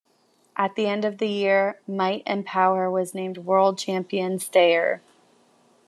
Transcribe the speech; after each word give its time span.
At 0.57 0.73
the 0.73 0.87
end 0.87 1.05
of 1.05 1.19
the 1.19 1.27
year, 1.27 1.79
Might 1.87 2.23
and 2.25 2.43
Power 2.43 2.89
was 2.89 3.13
named 3.13 3.37
World 3.37 3.77
Champion 3.77 4.39
Stayer. 4.39 4.99